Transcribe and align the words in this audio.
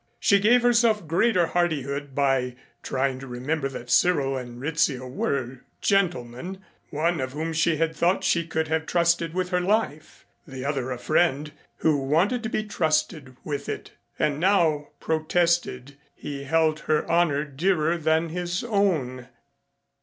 She 0.19 0.39
gave 0.39 0.63
herself 0.63 1.05
greater 1.05 1.45
hardihood 1.45 2.15
by 2.15 2.55
trying 2.81 3.19
to 3.19 3.27
remember 3.27 3.69
that 3.69 3.91
Cyril 3.91 4.35
and 4.35 4.59
Rizzio 4.59 5.07
were 5.07 5.59
gentlemen, 5.79 6.59
one 6.89 7.21
of 7.21 7.33
whom 7.33 7.53
she 7.53 7.77
had 7.77 7.95
thought 7.95 8.23
she 8.23 8.47
could 8.47 8.67
have 8.67 8.87
trusted 8.87 9.35
with 9.35 9.49
her 9.49 9.61
life, 9.61 10.25
the 10.47 10.65
other 10.65 10.89
a 10.89 10.97
friend 10.97 11.51
who 11.77 11.99
wanted 11.99 12.41
to 12.41 12.49
be 12.49 12.63
trusted 12.63 13.37
with 13.43 13.69
it 13.69 13.91
and 14.17 14.39
now 14.39 14.87
protested 14.99 15.97
he 16.15 16.45
held 16.45 16.79
her 16.79 17.05
honor 17.05 17.45
dearer 17.45 17.95
than 17.95 18.29
his 18.29 18.63
own. 18.63 19.27